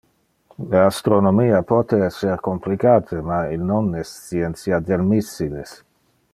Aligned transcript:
Le 0.69 0.79
astronomia 0.83 1.59
pote 1.73 1.99
ser 2.15 2.39
complicate, 2.49 3.21
ma 3.29 3.37
il 3.57 3.69
non 3.75 3.93
es 4.01 4.17
scientia 4.25 4.81
del 4.89 5.09
missiles. 5.15 5.79